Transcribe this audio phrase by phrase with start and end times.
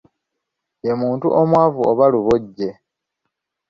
[0.85, 2.69] Ye muntu omwavu oba luboje.